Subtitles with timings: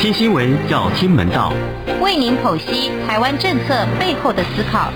[0.00, 1.52] 听新闻要听门道，
[2.00, 4.90] 为您剖析台湾政策背后的思考，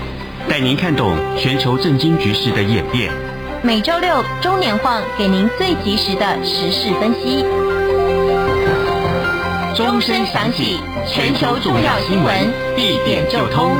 [0.49, 3.13] 带您看懂全球政经局势的演变。
[3.61, 7.43] 每周六中年晃给您最及时的时事分析。
[9.75, 13.75] 钟声响起，全球重要新闻一点就通。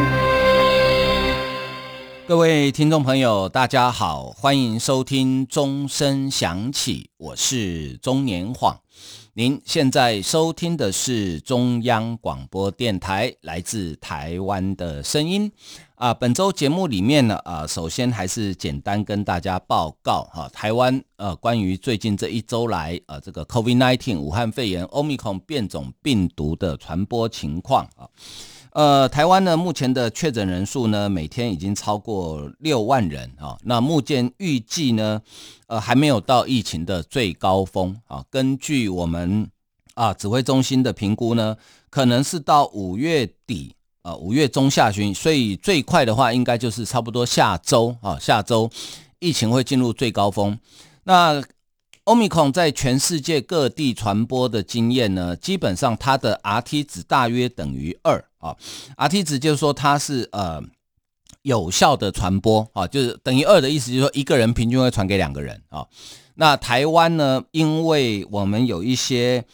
[2.28, 8.78] 各位听众朋友，大家好，欢迎收听钟声响起，我是中年晃。
[9.38, 15.52] 您现在收听的是中央广播电台来自台湾的声音
[15.96, 16.14] 啊。
[16.14, 28.08] 本周节目里面呢，啊，首先还是简单跟大家报告哈，台湾呃关于最近这一周来啊这个 COVID-19 武汉肺炎 Omicron 变种病毒的传播情况啊。
[28.76, 33.58] 呃，台湾呢，目前的确诊人数呢，每天已经超过六万人啊。
[33.64, 35.22] 那目前预计呢，
[35.68, 38.22] 呃，还没有到疫情的最高峰啊。
[38.30, 39.50] 根据我们
[39.94, 41.56] 啊指挥中心的评估呢，
[41.90, 48.70] 可能是到五月底啊，五月中下旬，所以最快的话，应该就是差不多下周啊，下周
[49.20, 50.60] 疫情会进入最高峰。
[51.06, 51.42] 那
[52.04, 58.56] Omicon 在全世界各地传播的经验呢，基本上它的 Rt 值大约等于二啊
[59.08, 60.62] ，Rt 值就是说它是呃
[61.42, 65.86] 有效的传播啊，就是等于二的意思，就是说一个人平均会传给两个人啊。
[66.36, 69.46] 那台湾呢，因为我们有一些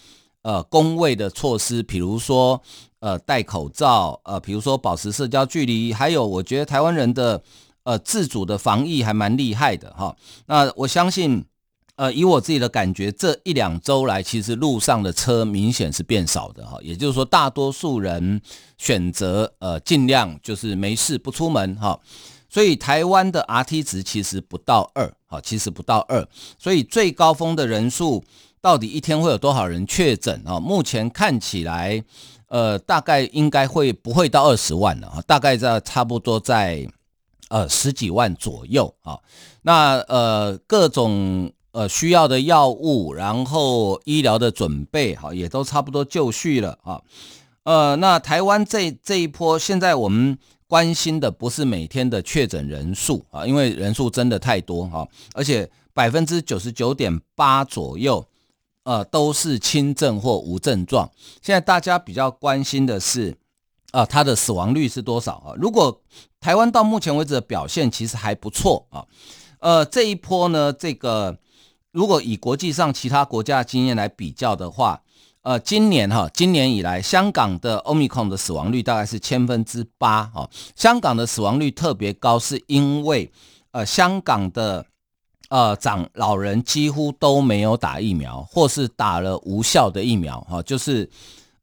[0.42, 2.62] 呃公卫的措施，比如说
[3.00, 7.44] 呃戴口罩，呃比如说保持社交距离，还有我觉得台湾人的
[7.84, 10.16] 呃自主的防疫还蛮厉害的哈。
[10.48, 11.46] 那我相信。
[12.02, 16.76] 呃，以我自己的感觉，这一两周来，其实路上的车明显是变少的哈。
[16.82, 18.42] 也就是说，大多数人
[18.80, 22.00] 选择呃尽量就是没事不出门哈。
[22.50, 26.28] 所以台湾的 Rt 值其实不到二哈，其实不到二。
[26.58, 28.24] 所以最高峰的人数
[28.60, 30.60] 到底一天会有多少人确诊啊？
[30.60, 32.04] 目前看起来，
[32.48, 35.22] 呃，大概应该会不会到二十万了哈？
[35.28, 36.88] 大概在差不多在
[37.50, 39.20] 呃十几万左右啊。
[39.62, 41.54] 那呃各种。
[41.74, 47.02] 呃，需要的药物，然后医疗的准备，哈，也都差不多就绪了啊。
[47.64, 50.38] 呃，那台湾这这一波，现在我们
[50.68, 58.28] 关心的不是每天的确诊人数啊，因为人数真的太多哈，而且百分之九十九点八左右，
[58.84, 61.10] 呃，都是轻症或无症状。
[61.42, 63.34] 现在大家比较关心的是，
[63.92, 65.54] 啊，它的死亡率是多少啊？
[65.56, 66.02] 如果
[66.42, 69.06] 台湾到目前为止的表现其实还不错啊，
[69.60, 71.38] 呃，这一波呢，这个。
[71.92, 75.02] 如果以国际上其他国家的经验来比较的话，
[75.42, 80.50] 呃，今年哈，今年以来，香港的 Omicron 的死亡率大概是千分之八哈。
[80.76, 83.32] 香港的死亡率特别高，是因为
[83.72, 84.86] 呃，香港的
[85.50, 91.10] 呃长老人几乎都没有打疫苗，或是打了无效的疫苗哈，就是。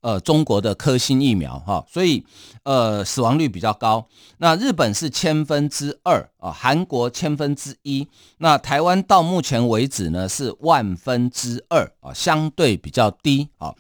[0.01, 2.25] 呃，中国的科兴疫苗哈，所以
[2.63, 4.07] 呃死亡率比较高。
[4.39, 8.07] 那日本是千分之二啊，韩国千分之一。
[8.39, 13.75] 那台湾到目前为止呢是万分之二啊，相对比较低啊。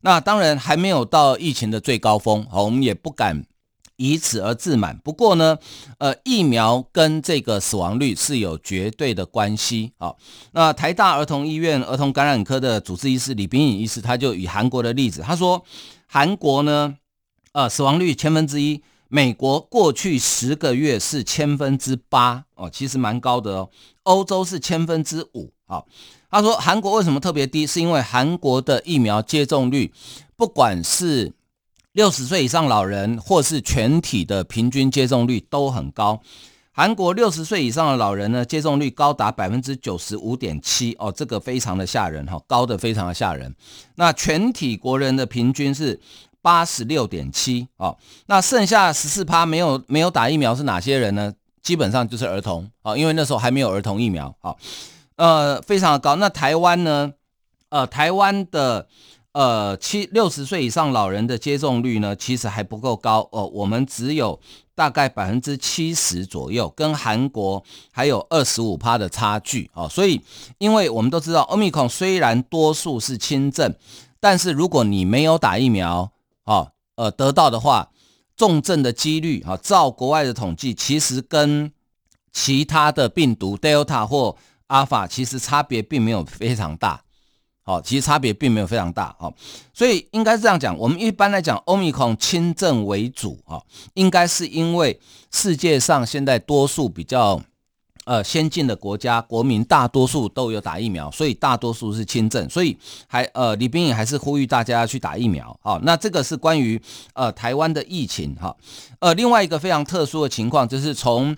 [0.00, 3.44] 那当然还没有到疫情的最高峰，好，我们也不敢。
[4.00, 4.96] 以此而自满。
[5.04, 5.58] 不过呢，
[5.98, 10.14] 呃，疫苗跟这个死亡率是有绝对的关系啊。
[10.52, 15.62] 那台大儿童医院儿童感染科的主治医师李秉颖医师，他就以韩国的例子，他说，
[16.06, 16.96] 韩国呢，
[17.52, 23.70] 呃，死亡率千分之一，美国过去十个月是千分之八哦，其实蛮高的哦。
[24.04, 25.84] 欧洲是千分之五啊。
[26.30, 27.66] 他说韩国为什么特别低？
[27.66, 29.92] 是因为韩国的疫苗接种率，
[30.36, 31.32] 不管是
[31.92, 36.20] 六十岁以上老人，或是全体的平均接种率都很高。
[36.72, 43.52] 韩国六十岁以上的老人呢，接种率高达百分之九十五点七哦，这个非常的吓人哈，高的非常的吓人。
[43.96, 46.00] 那全体国人的平均是
[46.40, 51.34] 八十六点七哦，那剩下十四趴没有没有打疫苗是哪些人呢？
[51.60, 54.54] 基本上就是儿童啊，因为那时候还没有儿童疫苗啊，
[55.16, 56.14] 呃，非常的高。
[56.14, 57.12] 那台湾呢？
[57.68, 58.86] 呃，台湾的。
[59.32, 63.46] 呃，七六十岁以上老人的接种率呢，其实还不够高哦。
[63.46, 64.40] 我们只有
[64.74, 67.62] 大概百分之七十左右，跟韩国
[67.92, 69.88] 还有二十五趴的差距哦。
[69.88, 70.20] 所以，
[70.58, 73.72] 因为我们都知道，Omicron 虽然多数是轻症，
[74.18, 76.10] 但是如果你没有打疫苗，
[76.44, 77.90] 哦，呃，得到的话，
[78.36, 81.70] 重症的几率啊，照国外的统计，其实跟
[82.32, 84.36] 其他的病毒 Delta 或
[84.66, 87.04] Alpha 其实差别并没有非常大。
[87.70, 89.32] 哦，其实差别并没有非常大，哦，
[89.72, 90.76] 所以应该是这样讲。
[90.76, 93.62] 我们一般来讲，Omicron 轻症为主，哈，
[93.94, 94.98] 应该是因为
[95.30, 97.40] 世界上现在多数比较，
[98.06, 102.76] 呃，先进的国家国民大多数都有打疫苗，所以大多数是轻症，所以
[103.06, 105.56] 还呃，李秉颖还是呼吁大家去打疫苗。
[105.62, 106.80] 好，那这个是关于
[107.14, 108.56] 呃台湾的疫情哈。
[108.98, 111.36] 呃，另外一个非常特殊的情况就是从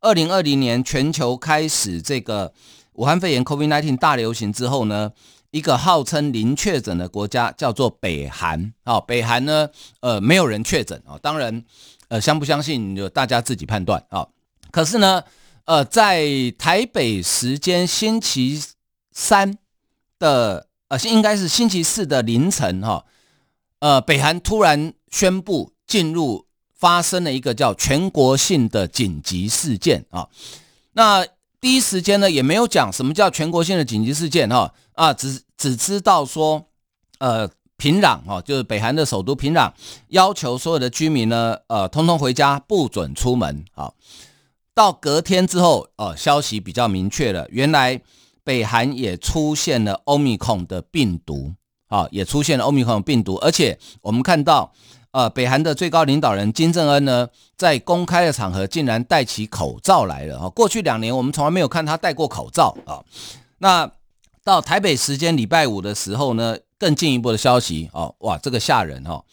[0.00, 2.52] 二零二零年全球开始这个
[2.92, 5.10] 武汉肺炎 COVID-19 大流行之后呢，
[5.52, 8.74] 一个号称零确诊的国家叫做北韩。
[8.84, 9.70] 好，北韩呢，
[10.00, 11.62] 呃，没有人确诊啊，当然，
[12.08, 14.26] 呃，相不相信就大家自己判断啊。
[14.72, 15.22] 可是呢。
[15.64, 16.26] 呃，在
[16.58, 18.60] 台北时间星期
[19.12, 19.56] 三
[20.18, 23.04] 的呃，应该是星期四的凌晨哈，
[23.78, 30.28] 呃，北韩突然宣布进入发生了一个叫全国性的紧急事件啊。
[30.94, 31.24] 那
[31.62, 36.66] 第一时间呢，也没有讲什么叫全国性的紧急事件哈啊，只只知道说，
[37.20, 39.72] 呃，平壤哈，就是北韩的首都平壤，
[40.08, 43.92] 要求所有的居民呢，呃，通通回家，不准出门啊。
[44.74, 47.46] 到隔天之后，哦，消息比较明确了。
[47.50, 48.02] 原来
[48.42, 51.52] 北韩也出现了欧米孔的病毒，
[51.86, 53.36] 啊，也出现了欧米孔的病毒。
[53.36, 54.72] 而且我们看到，
[55.12, 60.38] 呃，北韩的最高领导人金正恩呢，在公开的场合竟然戴起口罩来了。
[60.38, 63.00] 哈，过去两年我们从来没有看他戴过口罩啊。
[63.58, 63.90] 那
[64.42, 69.24] 到台北时间礼拜五的时候呢，更进一步的消息，哦，哇，这个吓人哈。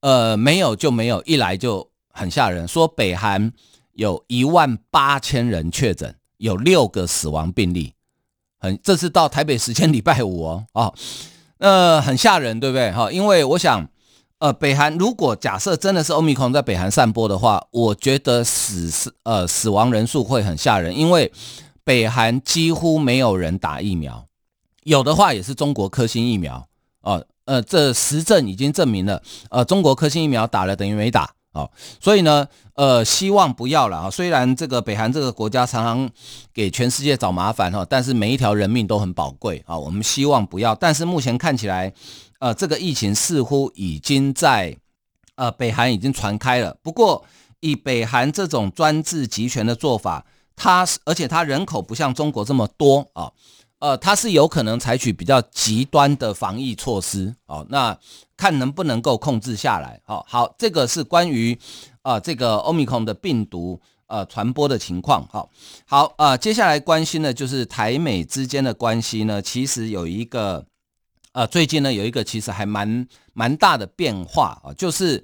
[0.00, 3.52] 呃，没有就没有，一来就很吓人，说北韩。
[3.96, 7.94] 有一万八千人确诊，有六个死亡病例，
[8.58, 10.94] 很，这是到台北时间礼拜五哦，哦，
[11.58, 12.90] 呃，很吓人，对不对？
[12.90, 13.86] 哈，因为我想，
[14.38, 21.32] 呃，北韩如果假设真的是欧米孔在北韩散播的话，我觉得死死呃死亡人数会很吓人，因为
[21.82, 24.26] 北韩几乎没有人打疫苗，
[24.82, 26.66] 有的话也是中国科兴疫苗，
[27.00, 31.30] 哦，呃，这实证已经证明了，呃，中国科兴疫苗打了等于没打。
[31.54, 31.70] 哦，
[32.00, 34.10] 所以呢，呃，希望不要了啊。
[34.10, 36.10] 虽然这个北韩这个国家常常
[36.52, 39.78] 给全世界找麻烦哈，但是每一条人命都很宝贵啊。
[39.78, 41.92] 我们希望不要，但是目前看起来，
[42.38, 44.76] 呃，这个疫情似乎已经在
[45.36, 46.76] 呃北韩已经传开了。
[46.82, 47.24] 不过，
[47.60, 53.32] 以北韩这种专制集权的做法，它而且它人口不像中国这么多啊。
[53.80, 57.98] 呃，它是有可能采取比较极端的防疫措施，哦，那
[58.34, 61.58] 看能不能够控制下来，哦，好，这个是关于、
[62.00, 65.50] 呃、这个欧米孔的病毒呃传播的情况，好，
[65.84, 70.64] 好、呃，接下来关心的就是台美之间的关系呢，其实有一个
[71.34, 75.22] 呃最近呢有一个其实还蛮蛮大的变化啊，就是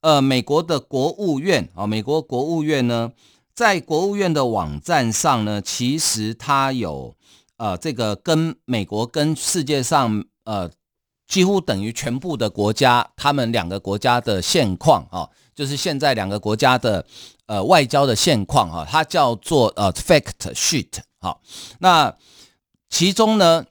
[0.00, 3.12] 呃美国的国务院啊，美国国务院呢
[3.54, 7.14] 在国务院的网站上呢，其实它有。
[7.60, 10.70] 呃，这个跟美国跟世界上呃
[11.26, 17.04] 几乎等于全部的国家，他们两个国家的现况啊、就是现在两个国家的
[17.46, 21.40] 呃外交的现况啊、它叫做呃 fact sheet 好、哦，
[21.80, 22.14] 那
[22.88, 23.64] 其中呢，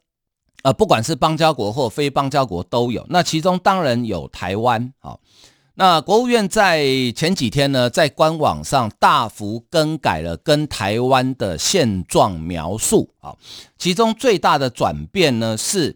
[0.68, 5.12] 呃不管是邦交国或非邦交国都有，那其中当然有台湾好。
[5.14, 5.20] 哦
[5.80, 6.82] 那国务院在
[7.16, 13.36] 前几天呢，在官网上大幅更改了跟台湾的现状描述啊，
[13.78, 15.96] 其中最大的转变呢是，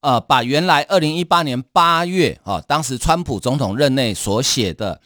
[0.00, 5.00] 呃，把原来二零一八年八月啊，当时川普总统任内所写的，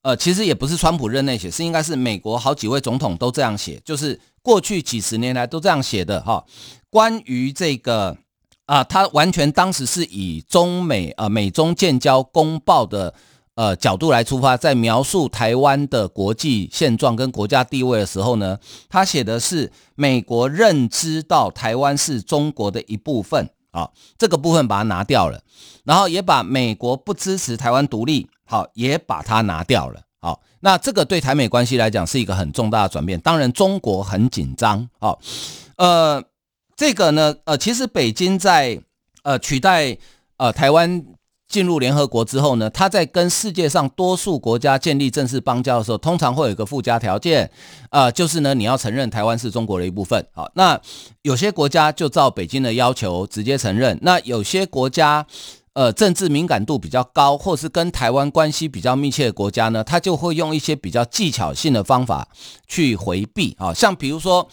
[0.00, 6.42] 呃，其实也不是川普任内写，是应该是美国好几位总统都这样写，就是过去几十年来都这样写的哈，
[6.88, 8.16] 关于这个
[8.66, 13.14] 啊，他完全当时是以中美啊美中建交公报的。
[13.56, 18.58] 呃，角度来出发，在描述台湾的国际现状跟国家地位的时候呢，
[18.90, 25.40] 他写的是美国认知到台湾是中国的一部分啊，这个部分把它拿掉了，
[25.84, 35.18] 然后也把美国不支持台湾独立，好，也把它拿掉了，好，那这个对台美关系来讲是一个很重大的转变，当然中国很紧张，好，
[35.78, 36.22] 呃，
[36.76, 38.80] 这个呢，呃，其实北京在
[39.22, 39.96] 呃取代
[40.36, 41.04] 呃台湾。
[41.48, 47.48] 进入联合国之后呢，他在跟世界上多数国家建立正式邦交的时候，通常会有一个附加条件，
[47.90, 50.26] 呃，就是呢，你要承认台湾是中国的一部分。
[50.32, 50.78] 好，那
[51.22, 55.24] 有些国家就照北京的要求直接承认，那有些国家，
[55.74, 62.26] 呃，政治敏感度比较高，或是跟台湾关系比较密切的国家呢，他就会用一些比较技巧性的方法
[62.66, 63.54] 去回避。
[63.60, 64.48] 啊，像比如说。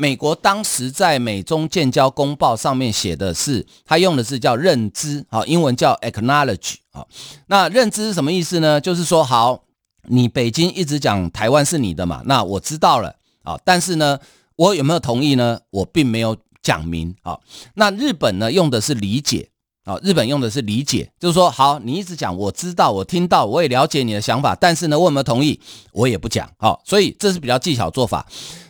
[0.00, 7.08] 美国当时在美中建交公报上面写的是，他用的是叫认知，好，英文叫 acknowledge，好，
[7.48, 8.80] 那认知是什么意思呢？
[8.80, 9.64] 就是说，好，
[10.04, 14.20] 你北京一直讲台湾是你的嘛，那我知道了，啊，但是呢，
[14.54, 15.58] 我有没有同意呢？
[15.70, 17.36] 我并没有讲明，啊，
[17.74, 19.50] 那日本呢用的是理解，
[19.82, 25.58] 啊，日本用的是理解，就是说，好，你一直讲，我知道，我听到，我也了解你的想法，但是呢，我有没有同意，
[25.90, 28.24] 我也不讲，好，所以这是比较技巧做法。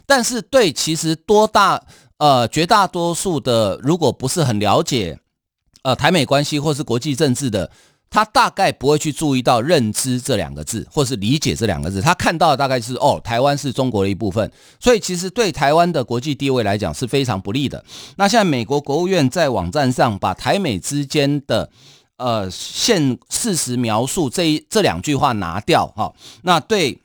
[0.08, 1.80] 但是对，其实多大
[2.16, 5.20] 呃绝大多数的，如果不是很了解
[5.82, 7.70] 呃台美关系或是国际政治的。
[8.10, 12.00] 他大概不会去注意到“认知”这两个字，或是“理解”这两个字。
[12.00, 14.50] 他看到的大概是哦，台湾是中国的一部分，
[14.80, 17.84] 所以其实对台湾的国际地位来讲是非常不利的。
[18.16, 21.68] 那现在美国国务院在网站上把台美之间的
[22.16, 26.98] 呃现事实描述这一这两句话拿掉哈，那对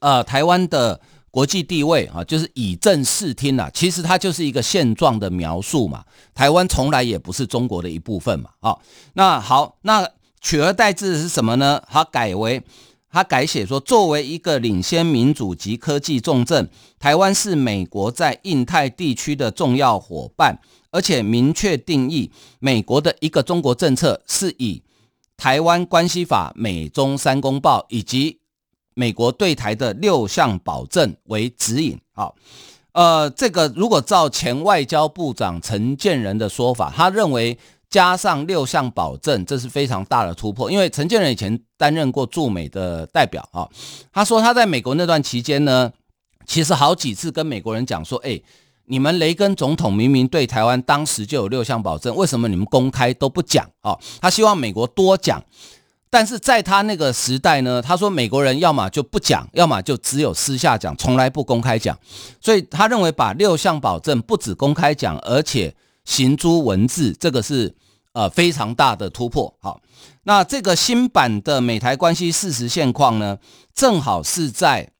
[0.00, 1.00] 呃台湾的
[1.32, 6.04] 国际地位啊，就是以正视听啊，其实它就是一个现状的描述嘛。
[6.32, 8.50] 台湾从来也不是中国的一部分嘛。
[8.60, 8.80] 好，
[9.14, 10.08] 那好，那。
[10.44, 11.80] 取而代之的是什么呢？
[11.88, 12.60] 他改为，
[13.08, 20.58] 他改写说，作为一个领先民主及科技重镇，台湾是美国在印太地区的重要伙伴，
[20.90, 24.82] 而且明确定义美国的一个中国政策是以
[25.36, 28.40] 台湾关系法、美中三公报以及
[28.94, 31.98] 美国对台的六项保证为指引。
[32.12, 32.34] 好，
[32.92, 37.58] 呃，这个如果照前外交部长陈建仁的说法，他认为。
[37.92, 40.72] 加上六项保证，这是非常大的突破。
[40.72, 43.68] 因为陈建仁以前担任过驻美的代表啊，
[44.10, 45.92] 他说他在美国那段期间呢，
[46.46, 48.40] 其实好几次跟美国人讲说，哎，
[48.86, 53.94] 你们雷根总统明明对台湾当时就有六项保证，为什么你们公开都不讲啊？
[54.22, 55.44] 他希望美国多讲，
[56.12, 61.98] 但是在他那个时代呢，他说美国人要么就不讲，要么就只有私下讲，从来不公开讲。
[62.38, 67.74] 所以他认为把六项保证不止公开讲，而且行诸文字，这个是。
[68.14, 69.56] 呃，非常大的突破。
[69.58, 69.80] 好，
[70.24, 73.38] 那这个新版的美台关系事实现况呢，
[73.74, 74.90] 正好是在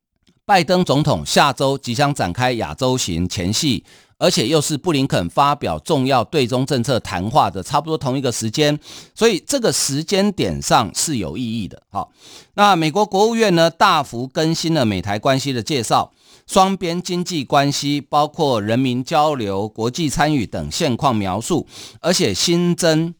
[0.47, 3.85] 拜登总统下周即将展开亚洲行前夕，
[4.23, 8.79] 而且又是布林肯发表重要对中政策谈话的差不多同一个时间，
[9.17, 11.83] 所以这个时间点上是有意义的。
[11.91, 12.13] 好，
[12.55, 16.13] 那美国国务院呢，大幅更新了美台关系的介绍。
[16.47, 21.67] 双边经济关系包括人民交流、国际参与等现况描述，
[22.01, 23.15] 而且新增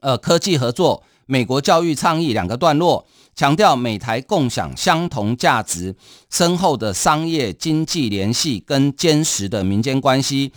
[0.00, 3.06] 呃科技合作、美国教育倡议两个段落，
[3.36, 5.94] 强调美台共享相同价值、
[6.30, 10.50] 深厚的商业经济联系跟坚实的民间关系。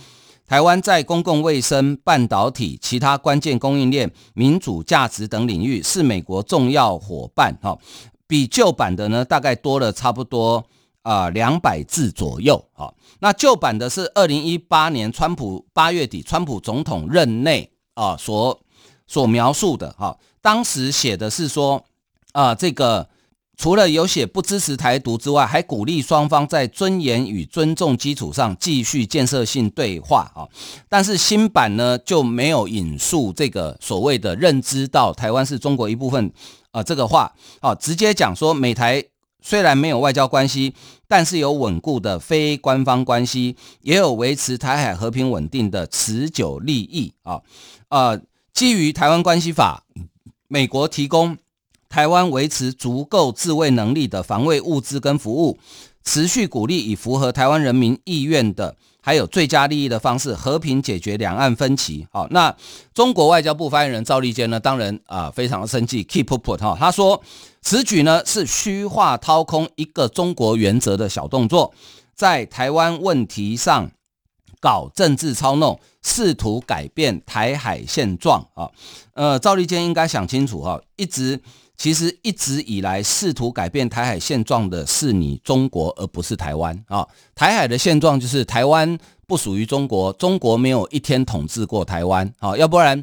[0.46, 7.56] 台湾在公共卫生、半导体、其他关键供应链、民主价值等领域是美国重要伙伴。
[7.62, 7.78] 哈，
[8.26, 10.64] 比旧版的呢，大概多了差不多。
[11.02, 12.62] 啊，两百字左右。
[12.74, 18.60] 好，那旧版的是二零一八年川普八月底川普总统任内啊所
[19.06, 19.90] 所描述的。
[19.98, 21.82] 哈，当时写的是说
[22.32, 23.08] 啊，这个
[23.56, 30.30] 除了有写不支持台独之外，还鼓励双方在尊严与尊重基础上继续建设性对话。
[30.34, 30.48] 啊，
[30.88, 36.32] 但是新版呢就没有引述这个所谓的认知到台湾是中国一部分
[36.70, 37.32] 啊这个话。
[37.60, 39.04] 啊，直接讲说美台。
[39.42, 40.74] 虽然没有外交关系，
[41.08, 47.40] 但是有稳固的非官方关系，也有维持台海和平稳定的持久利益啊。
[47.88, 48.20] 呃，
[48.52, 49.84] 基于台湾关系法，
[50.46, 51.38] 美国提供
[51.90, 55.58] 台湾维持足够自卫能力的防卫物资跟服务，
[56.04, 58.76] 持续鼓励以符合台湾人民意愿的。
[59.02, 62.06] 还有最佳利益的方式，和平解决两岸分歧。
[62.12, 62.54] 好，那
[62.94, 67.20] 中国外交部发言人赵立坚呢，当然啊、非常的生气，keep put 哈，他说
[67.62, 71.72] 此举呢是虚化掏空一个中国原则的小动作，
[72.14, 73.90] 在台湾问题上
[74.60, 78.70] 搞政治操弄，试图改变台海现状啊。
[79.14, 81.40] 呃，赵立坚应该想清楚哈，一直。
[81.80, 87.08] 其实一直以来试图改变台海现状的是你中国，而不是台湾啊。
[87.34, 92.54] 台海的现状就是台湾不属于中国，中国没有一天统治过台湾啊。
[92.54, 93.02] 要不然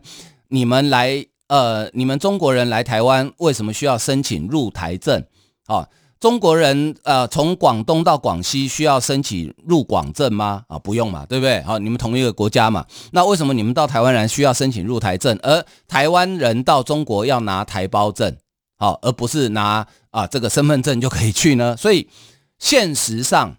[0.49, 5.25] 你们来呃，你们中国人来台湾为什么需要申请入台证
[5.65, 5.89] 啊？
[6.19, 10.61] 中国人呃从广东到广西需要申请入广证吗？
[10.67, 11.63] 啊，不用嘛，对不对？
[11.63, 12.85] 好，你们同一个国家嘛。
[13.11, 18.37] 那为什么你们到台湾来需要申请入台证，而台湾人到中国要拿台胞证？
[18.77, 22.07] 好，而不是拿啊这个身份证就可以去呢，所以
[22.59, 23.57] 现实上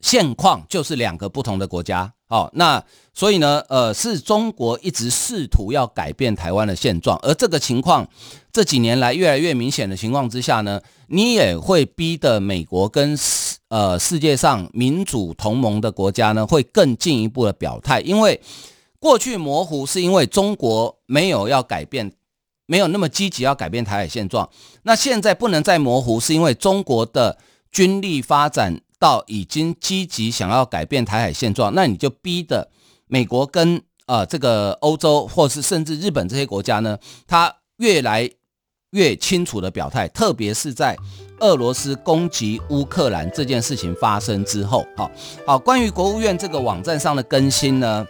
[0.00, 2.12] 现况就是两个不同的国家。
[2.26, 8.08] 好，那所以呢，呃，是中国一直试图要改变台湾的现状，而这个情况
[8.50, 18.40] 这几年来越来越明显的情况之下呢，你也会逼得美国跟世呃世界上民主同盟的国家呢会更进一步的表态，因为
[18.98, 22.10] 过去模糊是因为中国没有要改变。
[22.66, 24.48] 没有那么积极要改变台海现状，
[24.82, 27.38] 那现在不能再模糊，是因为中国的
[27.70, 32.70] 军力发展到已经积极想要改变台海现状，那你就逼得
[33.06, 38.30] 美国跟呃这个欧洲或是甚至日本这些国家呢，他越来
[38.90, 40.96] 越清楚的表态，特别是在
[41.40, 45.10] 俄罗斯攻击乌克兰这件事情发生之后，好，
[45.44, 48.06] 好，关于国务院这个网站上的更新呢，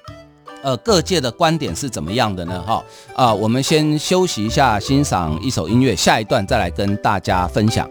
[0.64, 2.62] 呃，各界的观点是怎么样的呢？
[2.66, 2.82] 哈，
[3.14, 7.86] 啊，我们先休息一下，欣赏一首音乐，下一段再来跟大家分享。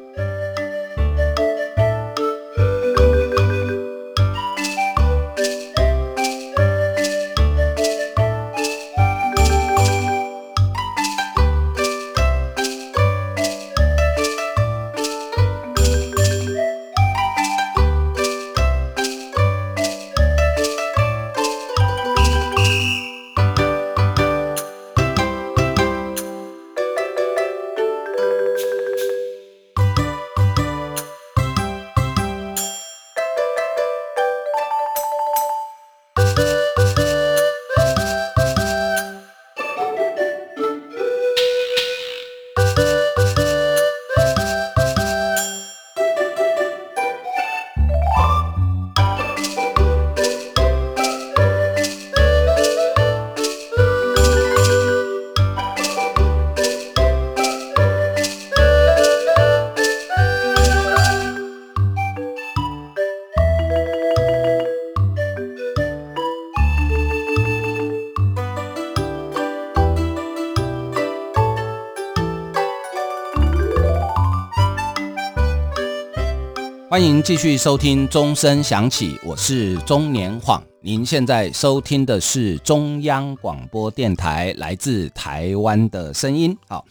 [76.94, 80.64] 欢迎继续收听钟声响起，我是钟年晃。
[80.80, 86.56] 您现在收听的是中央广播电台来自台湾的声音。
[86.68, 86.86] 好，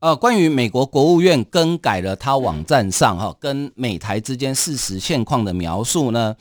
[0.00, 6.36] 呃，关于美国国务院更改了它网站上哈跟美台之间事实现况的描述呢，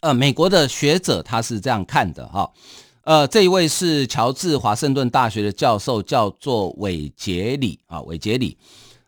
[0.00, 2.50] 呃，美国的学者他是这样看的哈，
[3.02, 8.56] 呃，这一位是乔治华盛顿大学的教授，叫做韦杰里啊，韦杰里，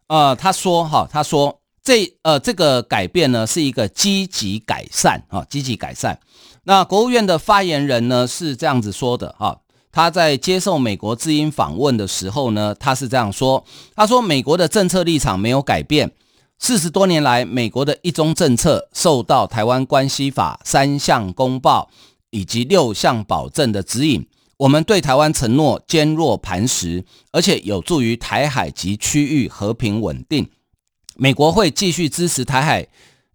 [0.09, 1.57] 呃，他说哈，他说。
[1.91, 6.21] 这呃，这个改变呢是一个积极改善啊，积极改善。
[6.63, 9.59] 那国务院的发言人呢是这样子说的哈，
[9.91, 13.65] 他在接受美国之音访问的时候呢，他是这样说，
[13.97, 16.13] 他说美国的政策立场没有改变，
[16.61, 21.91] 四十多年来，美国的一中政策受到《台湾关系法》三项公报
[22.31, 24.25] 以及六项保证的指引，
[24.59, 30.49] 我们对台湾承诺坚若磐石，而且有助于台海及区域和平稳定。
[31.23, 32.89] 美国会继续支持台海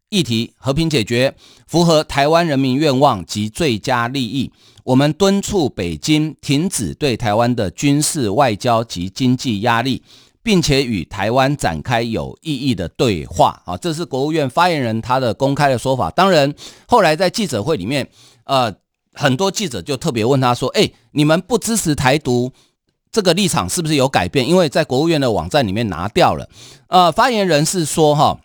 [0.10, 1.36] 议题和平解决，
[1.68, 4.52] 符合台湾人民愿望及最佳利益。
[4.84, 10.02] 我们敦促北京停止对台湾的军事、外交及经济压力，
[10.42, 13.62] 并且与台湾展开有意义的对话。
[13.68, 16.10] 啊，这是国务院发言人他的公开的说法。
[16.10, 16.52] 当然，
[16.88, 18.10] 后来在记者会里面，
[18.46, 18.74] 呃，
[19.14, 22.52] 很多记者就特别问他说：“诶，你们不支持台独？”
[23.16, 24.46] 这个立场是不是有改变？
[24.46, 26.50] 因为在国务院的网站里面拿掉了。
[26.88, 28.38] 呃，发言人是说哈，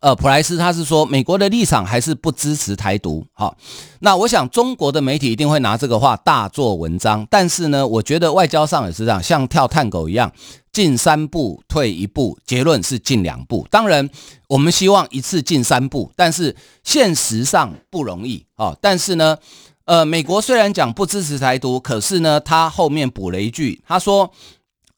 [0.00, 3.26] 呃，普莱斯他是说美国的立场还是不支持台独。
[3.34, 3.54] 哈，
[3.98, 7.26] 那我想中国的媒体一定会拿这个话大做文章。
[7.28, 10.32] 但是呢，我觉得外交上也是这样，像跳探狗一样，
[10.72, 13.68] 进三步退一步，结论是进两步。
[13.70, 14.08] 当然，
[14.48, 18.74] 我们希望一次进三步，但是现实上不容易啊。
[18.80, 19.36] 但是呢。
[19.90, 24.30] 呃，美国虽然讲不支持台独，可是呢，他后面补了一句，他说，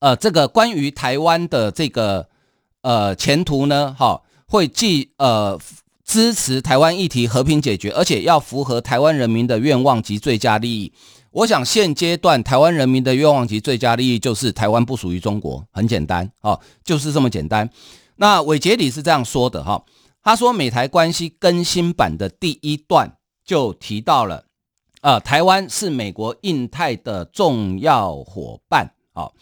[0.00, 2.28] 呃，这个关于台湾的这个
[2.82, 5.58] 呃前途呢，哈，会既呃
[6.04, 10.92] 支持台湾议题和平解决，而且要符合台湾人民的愿望及最佳利益。
[11.30, 17.70] 我想现阶段台湾人民的愿望及最佳利益就是台湾不属于中国，很简单，哦，就是这么简单。
[18.16, 19.82] 那韦杰里是这样说的，哈，
[20.22, 24.44] 他说美台关系更新版的第一段就提到了。
[25.02, 29.34] 呃，台湾是美国印太的重要伙伴，好，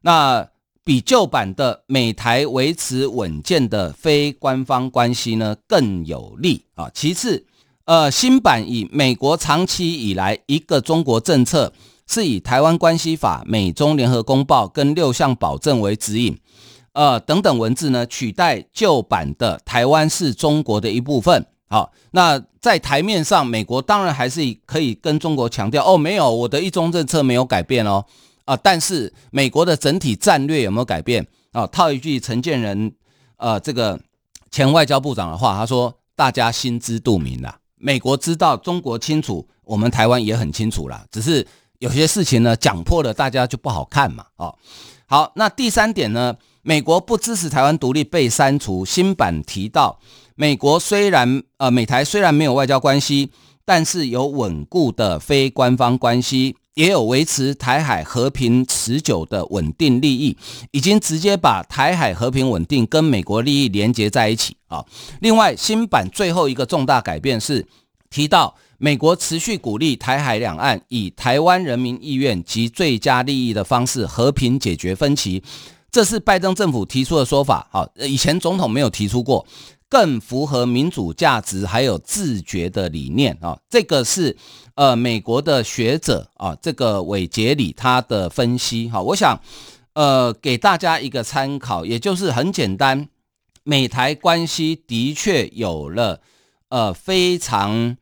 [0.00, 0.48] 那
[0.82, 6.90] 比旧版的美台维持稳健的非官方关系呢更有利啊。
[6.92, 7.46] 其次，
[7.84, 11.72] 呃，新版以美国长期以来一个中国政策，
[12.08, 16.36] 是以台湾关系法、美中联合公报跟六项保证为指引，
[16.92, 21.46] 呃，等等文字呢取代旧版的台湾是中国的一部分。
[21.66, 28.04] 好，那在台面上，美国当然还是可以跟中国强调哦，没有，我的一中政策没有改变哦，
[28.44, 31.66] 啊，但是美国的整体战略有没有改变啊？
[31.66, 32.92] 套一句陈建仁，
[33.38, 33.98] 呃，这个
[34.50, 41.44] 前外交部长的话，他说，大家心知肚明了，美国知道，中国清楚，我们台湾也很清楚了，只是
[41.78, 44.54] 有些事情呢讲破了，大家就不好看嘛，哦，
[45.06, 49.98] 好，那第三点呢，美国不支持台湾独立被删除，新版提到。
[50.36, 53.30] 美国虽然呃，美台虽然没有外交关系，
[53.64, 60.36] 但是有稳固的非官方关系，也有维持台海和平持久的稳定利益，
[60.72, 64.84] 已经直接把台海和平稳定跟美国利益连接在一起啊。
[65.20, 67.64] 另外，新版最后一个重大改变是
[68.10, 75.42] 提到，美国持续鼓励台海两岸以台湾人民意愿及最佳利益的方式和平解决分歧，
[75.92, 77.68] 这是拜登政府提出的说法。
[77.70, 79.46] 好，以前总统没有提出过，
[79.94, 83.56] 更符合民主价值还有自觉的理念啊。
[83.70, 84.36] 这个是
[84.74, 88.88] 呃美国的学者啊，这个韦杰里他的分析。
[88.88, 89.40] 好，我想
[89.92, 93.08] 呃给大家一个参考，也就是很简单，
[93.62, 96.20] 美台关系的确有了
[96.70, 97.96] 呃非常。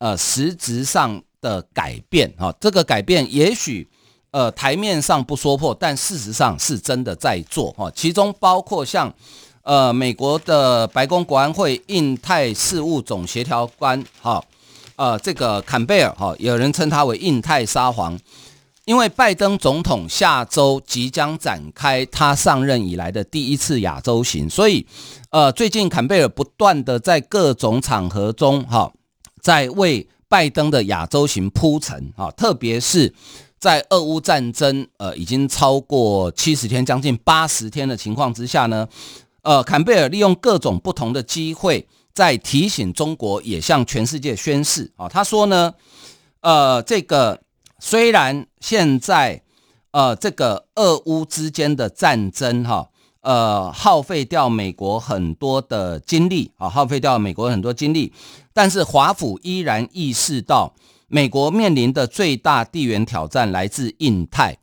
[0.00, 3.88] 呃，实质上的改变，哈，这个改变也许
[4.30, 9.12] 呃台面上不说破，但事实上是真的在做，哈，其中包括像
[9.68, 14.42] 呃美国的白宫国安会印太事务总协调官，哈，
[14.96, 18.18] 呃这个坎贝尔，哈，有人称他为印太沙皇，
[18.86, 24.86] 因为拜登总统下周即将展开他上任以来的第一次亚洲行，所以
[25.28, 28.90] 呃最近坎贝尔不断的在各种场合中，哈。
[29.42, 33.14] 在为拜登的亚洲行铺陈啊，特别是
[33.58, 38.86] 在俄乌战争呃已经超过七十天，将近八十天的情况之下呢，
[39.48, 45.72] 呃，坎贝尔利用各种不同的机会，在提醒中国，也向全世界宣示啊，他说呢，
[46.42, 47.40] 呃，这个
[47.78, 49.40] 虽然现在
[49.92, 52.90] 呃这个俄乌之间的战争哈。
[53.20, 58.12] 呃，耗费掉美国很多的精力啊，耗费掉美国很多精力，
[58.54, 60.72] 但是华府依然意识到，
[61.08, 64.56] 美国面临的最大地缘挑战来自印太，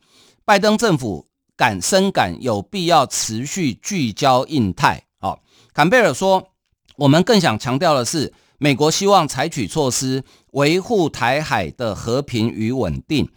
[0.44, 5.04] 拜登政府感深感有必要持续聚焦印太。
[5.20, 5.38] 哦，
[5.72, 6.50] 坎贝尔说，
[6.96, 13.28] 我们更想强调的是，美国希望采取措施维护台海的和平与稳定，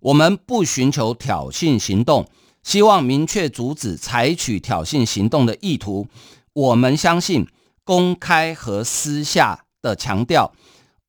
[0.00, 2.26] 我们不寻求挑衅行动。
[2.62, 6.08] 希望明确阻止采取挑衅行动的意图。
[6.52, 7.46] 我们相信，
[7.84, 10.52] 公开和私下的强调，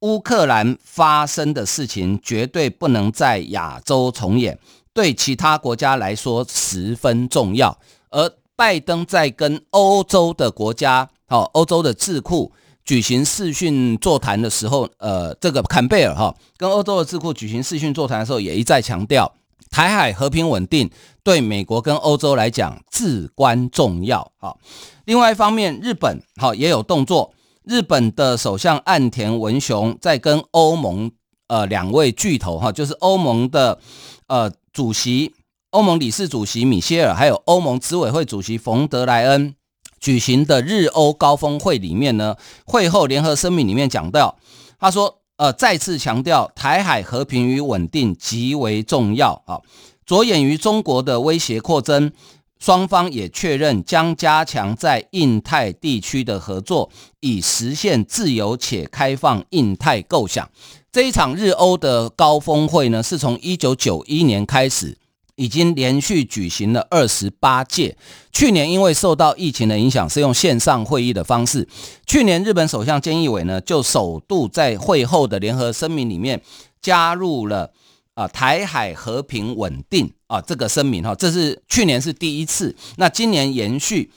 [0.01, 4.59] 乌克兰发生的事情绝对不能在亚洲重演，
[4.97, 7.77] 对其他国家来说十分重要。
[8.09, 12.51] 而拜登在跟欧洲的国家，好，欧洲的智库
[12.83, 19.31] 举行视讯座谈的时候，呃，这个坎贝尔哈跟欧洲的智库举行视讯座谈的时候，也一再强调。
[19.69, 20.89] 台海和平稳定
[21.21, 24.31] 对美国跟欧洲来讲至关重要。
[24.39, 24.57] 好，
[25.05, 27.31] 另外一方面，日本好也有动作。
[27.63, 31.11] 日本的首相岸田文雄在跟欧盟
[31.47, 33.77] 呃两位巨头哈，就是欧盟的
[34.25, 35.33] 呃主席、
[35.71, 39.55] 欧盟理事主席米歇尔，还有欧盟执委会主席冯德莱恩
[39.99, 44.37] 举行的日欧高峰会里面呢，会后联合声明里面讲到，
[44.79, 45.17] 他说。
[45.37, 49.61] 呃，再次强调台海和平与稳定极为重要啊！
[50.03, 52.11] 着眼于中国的威胁扩增，
[52.57, 60.49] 双方也确认将加强在印太地区的合作，以实现自由且开放印太构想。
[60.91, 64.97] 这一场日欧的高峰会呢，是从一九九一年开始。
[65.39, 67.95] 已经连续举行了二十八届。
[68.31, 71.67] 去年因为受到疫情的影响，是用线上会议的方式。
[72.07, 76.41] 去年日本首相菅义伟呢，就首度在会后的联合声明里面
[76.81, 77.71] 加入了
[78.15, 82.75] 啊台海和平稳定啊这个声明哈，这是去年是第一次。
[82.95, 84.11] 那今年延续，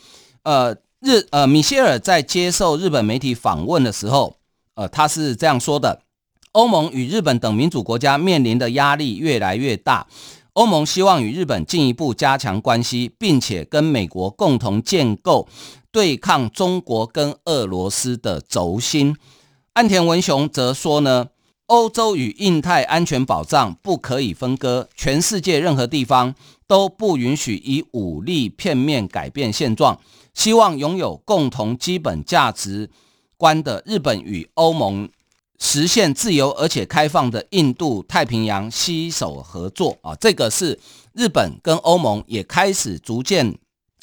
[0.45, 4.37] 呃日呃米歇尔在接受日本媒体访问的时候，
[4.75, 6.01] 呃他是这样说的：
[6.53, 10.07] 欧盟与日本等民主国家面临的压力越来越大。
[10.55, 15.49] 欧盟希望与日本进一步加强关系，并且跟美国共同建构
[15.93, 19.17] 对抗中国跟俄罗斯的轴心。
[19.75, 21.29] 岸田文雄则说呢，
[21.67, 26.35] 欧洲与印太安全保障不可以分割，全世界任何地方
[26.67, 30.01] 都不允许以武力片面改变现状。
[30.35, 32.91] 希望拥有共同基本价值
[33.37, 35.09] 观的日本与欧盟。
[35.63, 40.79] 实现自由而且开放的印度太平洋携手合作啊，这个是
[41.13, 43.55] 日本跟欧盟也开始逐渐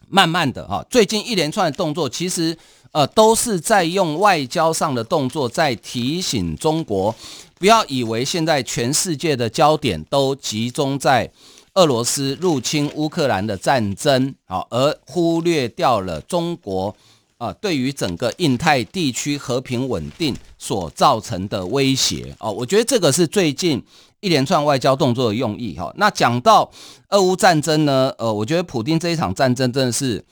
[0.07, 2.55] 慢慢的哈，最近一连串的动作，其实
[2.91, 7.13] 呃都是在用外交上的动作，在提醒中国
[7.55, 11.29] 不要以为现在全世界的焦点都集中在
[11.73, 16.95] 俄罗斯入侵乌克兰的战争啊，而忽略掉了中国。
[17.37, 23.83] 啊，对于整个印太地区和平稳定所造成的威胁哦，我觉得这个是最近
[24.21, 25.93] 一连串外交动作的用意哈。
[25.97, 26.71] 那讲到
[27.09, 30.25] 俄乌战争呢，呃，我觉得普丁这一场战争真的是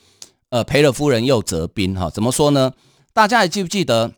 [0.50, 2.10] 呃赔了夫人又折兵哈。
[2.10, 2.72] 怎么说呢？
[3.12, 4.12] 大家还记不记得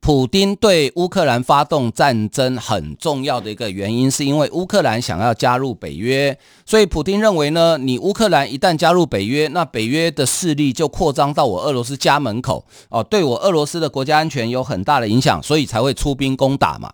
[0.00, 16.92] 普丁对乌克兰发动战争很重要的一个原因，是因为乌克兰想要加入北约，所以普丁认为呢，你乌克兰一旦加入北约，那北约的势力就扩张到我俄罗斯家门口哦，对我俄罗斯的国家安全有很大的影响，所以才会出兵攻打嘛。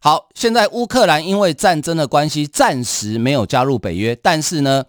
[0.00, 4.84] 好，现在乌克兰因为战争的关系，暂时没有加入北约，但是呢，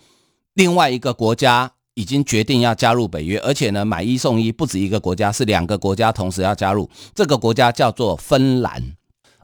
[0.56, 1.74] 另外一个国家。
[2.00, 6.90] 已经决定要加入北约，而且呢，买一送一，不止一个国家，是两个国家同时要加入。
[7.14, 8.82] 这个国家叫做芬兰。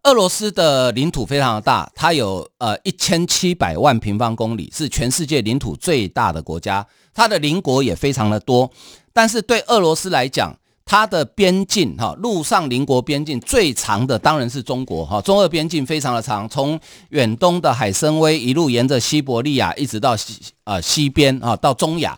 [0.04, 6.88] 俄罗斯的领土非常的大，它有呃一千七百万平方公里，是全世界领土最大的国家。
[7.14, 8.72] 它的邻国也非常的多，
[9.12, 22.18] 但是对俄罗斯来讲，它的边境哈，陆上邻国边境最长的当然是中国哈，中俄边境非常的长，从远东的海参崴一路沿着西伯利亚一直到西呃西边啊到中亚。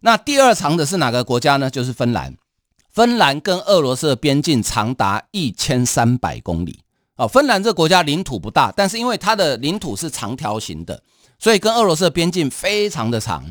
[0.00, 1.70] 那第二长的是哪个国家呢？
[1.70, 2.34] 就是芬兰。
[2.90, 6.80] 芬兰跟俄罗斯的边境长达一千三百公里
[7.14, 7.28] 啊。
[7.28, 11.00] 芬兰这个国家领土不大，但是因为它的领土是长条形的，
[11.38, 13.44] 所以跟俄罗斯的边境非常的长。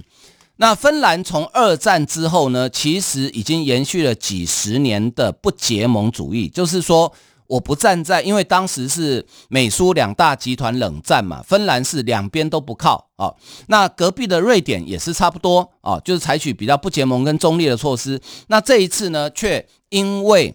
[0.61, 7.13] 那芬兰从二战之后呢，其实已经延续了几十年的不结盟主义，就是说
[7.47, 13.33] 我不站在，因为当时是美苏两大集团冷战嘛，芬兰是两边都不靠啊。
[13.67, 18.19] 那隔壁的瑞典也是差不多啊，就是采取比较不结盟跟中立的措施。
[18.47, 20.53] 那这一次呢，却因为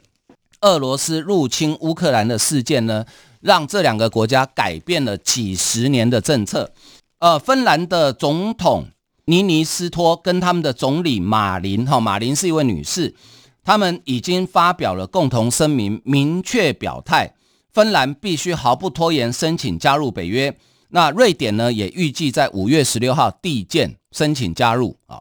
[0.61, 3.07] 俄罗斯入侵乌克兰的事件呢，
[3.41, 6.75] 让这两个国家改变了几十年的政策。
[7.21, 8.89] 呃，芬兰的总统。
[9.27, 13.15] 尼尼斯托跟他们的总理马林，哈，马林是一位女士，
[13.63, 17.35] 他们已经发表了共同声明，明确表态，
[17.73, 20.55] 芬兰必须毫不拖延申请加入北约。
[20.91, 25.21] 那瑞典呢，也预计在五月十六号递件申请加入啊。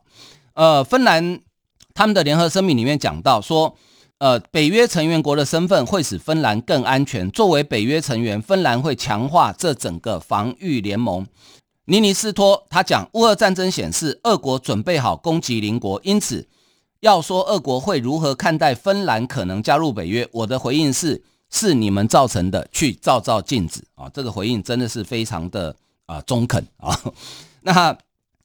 [0.53, 1.39] 呃，芬兰
[1.93, 3.75] 他们的联合声明里面讲到说，
[4.19, 7.31] 呃，北约成员国的身份会使芬兰更安全。
[7.31, 11.25] 作为北约成员，芬兰会强化这整个防御联盟。
[11.85, 16.47] 尼尼斯托他讲，乌俄战争显示，俄国准备好攻击邻国，因此
[17.01, 24.09] 要说俄国会如何看待芬兰可能加入北约，我的回应是：是你们造成的，去照照镜子啊！
[24.13, 26.97] 这个回应真的是非常的啊中肯啊。
[27.63, 27.97] 那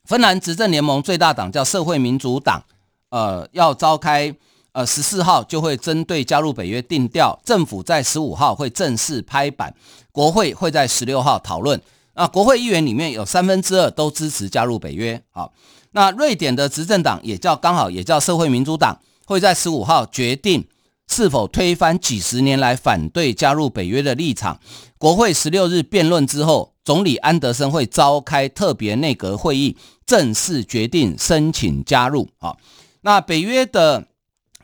[0.05, 2.65] 芬兰执政联盟最大党叫社会民主党，
[3.11, 4.35] 呃，要召开
[4.73, 9.73] 呃十四号就会针对加入北约定调，政府在十五号会正式拍板，
[10.11, 11.81] 国会会在十六号讨论。
[12.19, 15.23] 啊，国会议员里面有三分之二都支持加入北约。
[15.31, 15.53] 好，
[15.93, 20.67] 那瑞典的执政党也叫刚好也叫社会民主党，会在十五号决定
[21.07, 24.59] 是否推翻几十年来反对加入北约的立场。
[24.99, 32.29] 国会十六日辩论之后，总理安德森会召开特别内阁会议，正式决定申请加入。
[32.39, 32.59] 好，
[33.03, 34.09] 那北约的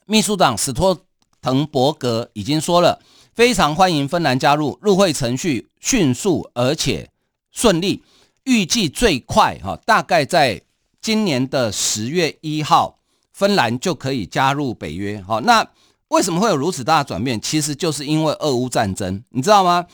[0.07, 1.05] 秘书长史托
[1.41, 2.99] 滕伯格已经说了，
[3.33, 7.11] 非常欢迎芬兰加入，入会程序迅速而且。
[7.55, 8.03] 顺利，
[8.43, 10.61] 预计最快哈，大概在
[11.01, 12.99] 今年的十月一号，
[13.33, 15.23] 芬兰就可以加入北约。
[15.23, 15.67] 好，那
[16.09, 17.41] 为什么会有如此大的转变？
[17.41, 19.87] 其实就是因为俄乌战争，你知道吗？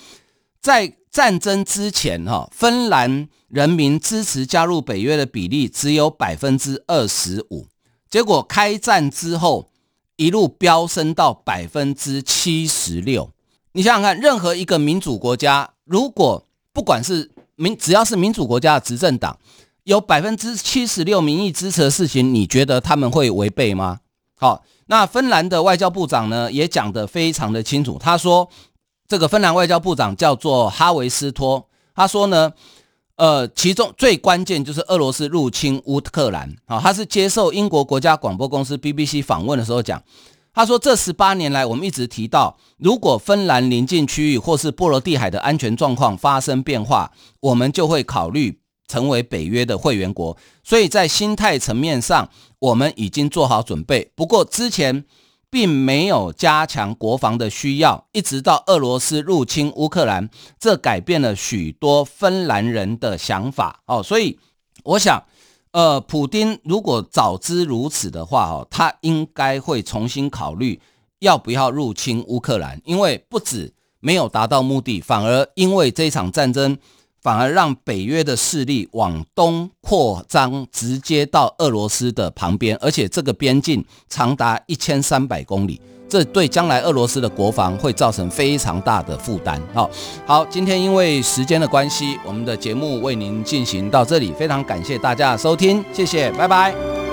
[0.61, 7.67] 在战争之前哈，芬兰人民支持加入北约的比例只有百分之二十五，
[8.09, 9.71] 结果开战之后
[10.17, 13.31] 一路飙升到百分之七十六。
[13.73, 19.39] 你想想看，任何一个民主国家，如果不管是民只要是民主国家的执政党，
[19.85, 24.01] 有百分之七十六民意支持的事情，你觉得他们会违背吗？
[24.35, 28.49] 好，那芬兰的外交部长呢也讲得非常的清楚，他说
[29.07, 32.51] 这个芬兰外交部长叫做哈维斯托，他说呢，
[33.17, 40.03] 呃，其中最关键就是俄罗斯入侵乌克兰，好，他是接受英国国家广播公司 BBC 访问的时候讲。
[40.53, 50.37] 他说：“这十八年来，我们一直提到，如果芬兰邻近区域或是波罗的海的安全状况发生变化，我们就会考虑成为北约的会员国。
[50.65, 54.11] 所以在心态层面上，我们已经做好准备。
[54.17, 55.05] 不过之前
[55.49, 63.83] 并没有加强国防的需要，一直到俄罗斯入侵乌克兰，这改变了许多芬兰人的想法。
[63.87, 64.39] 哦，所以
[64.83, 65.23] 我想。”
[65.73, 70.81] 呃，普丁如果早知如此的话，哦，他应该会重新考虑
[71.21, 76.77] 要不要入侵乌克兰，因为不止没有达到目的，反而因为这场战争，
[77.23, 85.81] 反而让北约的势力往东扩张，直接到俄罗斯的旁边，而且这个边境长达一千三百公里。
[86.09, 89.63] 这对将来俄罗斯的国防会造成非常大的负担。
[89.73, 89.89] 好，
[90.27, 97.10] 好，今天因为时间的关系，我们的节目为您进行到这里，非常感谢大家的收听，谢谢，拜拜。